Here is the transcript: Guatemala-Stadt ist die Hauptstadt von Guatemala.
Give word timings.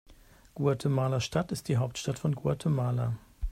Guatemala-Stadt 0.55 1.51
ist 1.51 1.67
die 1.67 1.77
Hauptstadt 1.77 2.17
von 2.17 2.33
Guatemala. 2.33 3.19